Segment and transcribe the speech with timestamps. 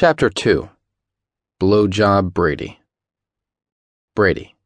[0.00, 0.66] Chapter 2
[1.60, 2.80] Blowjob Brady.
[4.16, 4.56] Brady.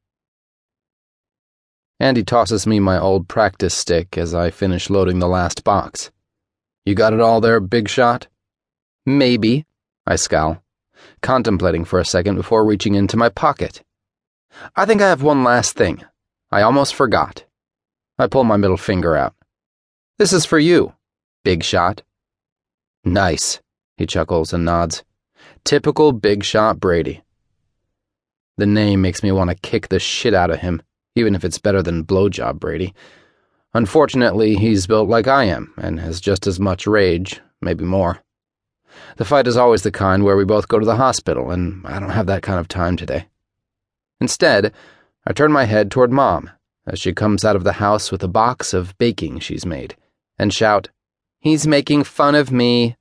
[1.98, 6.12] Andy tosses me my old practice stick as I finish loading the last box.
[6.84, 8.28] You got it all there, big shot?
[9.06, 9.66] Maybe,
[10.06, 10.62] I scowl,
[11.20, 13.82] contemplating for a second before reaching into my pocket.
[14.76, 16.04] I think I have one last thing.
[16.52, 17.44] I almost forgot.
[18.20, 19.34] I pull my middle finger out.
[20.16, 20.92] This is for you,
[21.42, 22.02] big shot.
[23.04, 23.60] Nice,
[23.96, 25.02] he chuckles and nods.
[25.64, 27.22] Typical big shot Brady.
[28.56, 30.82] The name makes me want to kick the shit out of him,
[31.16, 32.94] even if it's better than blowjob Brady.
[33.72, 38.22] Unfortunately, he's built like I am and has just as much rage, maybe more.
[39.16, 41.98] The fight is always the kind where we both go to the hospital, and I
[41.98, 43.26] don't have that kind of time today.
[44.20, 44.72] Instead,
[45.26, 46.50] I turn my head toward Mom
[46.86, 49.96] as she comes out of the house with a box of baking she's made
[50.38, 50.88] and shout,
[51.40, 52.96] He's making fun of me.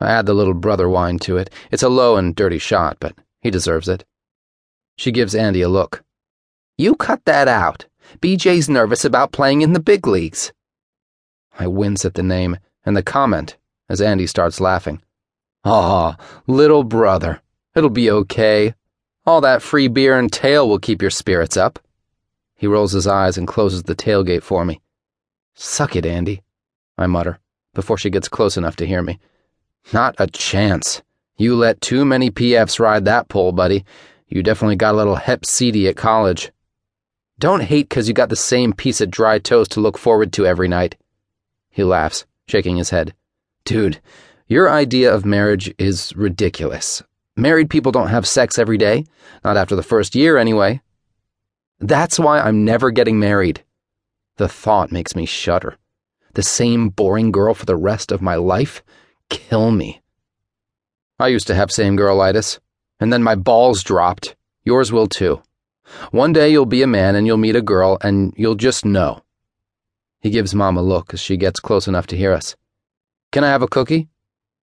[0.00, 1.50] I add the little brother whine to it.
[1.70, 4.04] It's a low and dirty shot, but he deserves it.
[4.96, 6.04] She gives Andy a look.
[6.76, 7.86] You cut that out.
[8.20, 10.52] BJ's nervous about playing in the big leagues.
[11.58, 13.56] I wince at the name and the comment
[13.88, 15.02] as Andy starts laughing.
[15.64, 17.42] Aw, little brother.
[17.74, 18.74] It'll be okay.
[19.26, 21.78] All that free beer and tail will keep your spirits up.
[22.54, 24.80] He rolls his eyes and closes the tailgate for me.
[25.54, 26.42] Suck it, Andy,
[26.96, 27.40] I mutter,
[27.74, 29.18] before she gets close enough to hear me.
[29.92, 31.02] Not a chance.
[31.36, 33.84] You let too many PFs ride that pole, buddy.
[34.28, 36.52] You definitely got a little hep CD at college.
[37.38, 40.46] Don't hate because you got the same piece of dry toast to look forward to
[40.46, 40.96] every night.
[41.70, 43.14] He laughs, shaking his head.
[43.64, 44.00] Dude,
[44.48, 47.02] your idea of marriage is ridiculous.
[47.36, 49.04] Married people don't have sex every day,
[49.44, 50.82] not after the first year anyway.
[51.78, 53.62] That's why I'm never getting married.
[54.36, 55.76] The thought makes me shudder.
[56.34, 58.82] The same boring girl for the rest of my life?
[59.28, 60.02] Kill me.
[61.18, 62.58] I used to have same girlitis,
[63.00, 64.36] and then my balls dropped.
[64.64, 65.42] Yours will too.
[66.10, 69.22] One day you'll be a man and you'll meet a girl and you'll just know.
[70.20, 72.56] He gives Mom a look as she gets close enough to hear us.
[73.32, 74.08] Can I have a cookie?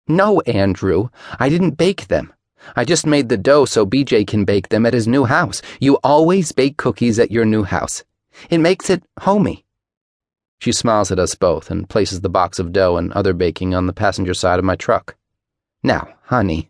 [0.07, 1.09] No, Andrew.
[1.39, 2.33] I didn't bake them.
[2.75, 5.61] I just made the dough so BJ can bake them at his new house.
[5.79, 8.03] You always bake cookies at your new house.
[8.49, 9.65] It makes it homey.
[10.61, 13.87] She smiles at us both and places the box of dough and other baking on
[13.87, 15.15] the passenger side of my truck.
[15.81, 16.69] Now, honey,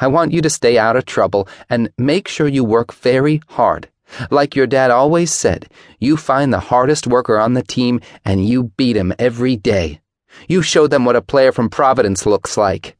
[0.00, 3.90] I want you to stay out of trouble and make sure you work very hard.
[4.30, 5.70] Like your dad always said,
[6.00, 10.00] you find the hardest worker on the team and you beat him every day.
[10.48, 12.96] You show them what a player from Providence looks like.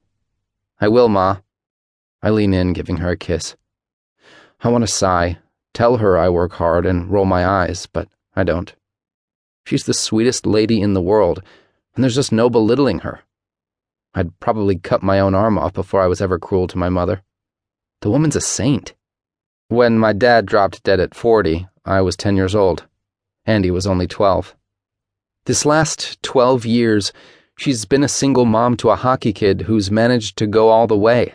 [0.83, 1.39] I will, Ma.
[2.23, 3.57] I lean in, giving her a kiss.
[4.61, 5.39] I want to sigh,
[5.73, 8.75] tell her I work hard, and roll my eyes, but I don't.
[9.67, 11.43] She's the sweetest lady in the world,
[11.95, 13.23] and there's just no belittling her.
[14.15, 17.23] I'd probably cut my own arm off before I was ever cruel to my mother.
[18.01, 18.95] The woman's a saint.
[19.67, 22.87] When my dad dropped dead at 40, I was 10 years old.
[23.45, 24.55] Andy was only 12.
[25.47, 27.13] This last 12 years,
[27.59, 30.97] she's been a single mom to a hockey kid who's managed to go all the
[30.97, 31.35] way.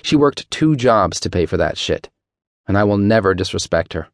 [0.00, 2.08] She worked two jobs to pay for that shit,
[2.66, 4.08] and I will never disrespect her.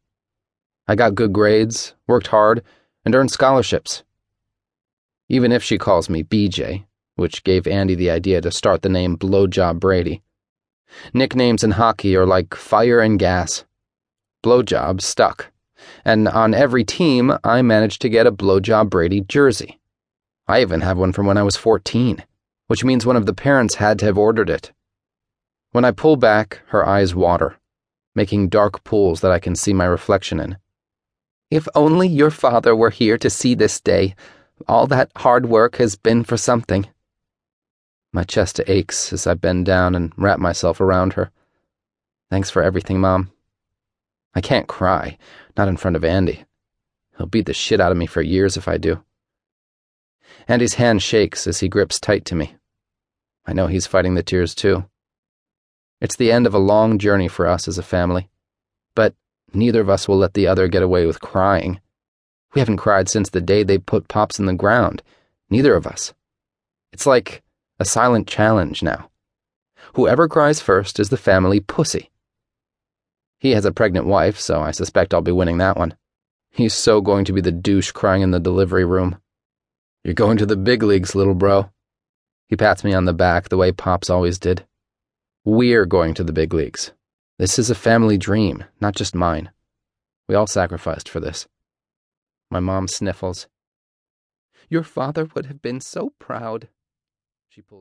[0.85, 2.61] I got good grades, worked hard,
[3.05, 4.03] and earn scholarships.
[5.29, 6.85] Even if she calls me BJ,
[7.15, 10.21] which gave Andy the idea to start the name Blowjob Brady.
[11.13, 13.65] Nicknames in hockey are like fire and gas.
[14.43, 15.51] Blowjob stuck.
[16.03, 19.79] And on every team, I managed to get a Blowjob Brady jersey.
[20.47, 22.23] I even have one from when I was 14,
[22.67, 24.71] which means one of the parents had to have ordered it.
[25.71, 27.57] When I pull back, her eyes water,
[28.15, 30.57] making dark pools that I can see my reflection in.
[31.51, 34.15] If only your father were here to see this day.
[34.67, 36.87] All that hard work has been for something.
[38.13, 41.29] My chest aches as I bend down and wrap myself around her.
[42.29, 43.31] Thanks for everything, Mom.
[44.33, 45.17] I can't cry,
[45.57, 46.45] not in front of Andy.
[47.17, 49.03] He'll beat the shit out of me for years if I do.
[50.47, 52.55] Andy's hand shakes as he grips tight to me.
[53.45, 54.85] I know he's fighting the tears too.
[55.99, 58.29] It's the end of a long journey for us as a family.
[58.95, 59.15] But
[59.53, 61.81] Neither of us will let the other get away with crying.
[62.53, 65.01] We haven't cried since the day they put Pops in the ground.
[65.49, 66.13] Neither of us.
[66.93, 67.41] It's like
[67.79, 69.09] a silent challenge now.
[69.95, 72.11] Whoever cries first is the family pussy.
[73.39, 75.95] He has a pregnant wife, so I suspect I'll be winning that one.
[76.51, 79.17] He's so going to be the douche crying in the delivery room.
[80.03, 81.71] You're going to the big leagues, little bro.
[82.47, 84.65] He pats me on the back the way Pops always did.
[85.43, 86.91] We're going to the big leagues.
[87.41, 89.49] This is a family dream, not just mine.
[90.27, 91.47] We all sacrificed for this.
[92.51, 93.47] My mom sniffles.
[94.69, 96.67] Your father would have been so proud.
[97.49, 97.79] She pulls